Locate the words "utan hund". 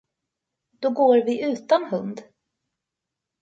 1.51-2.21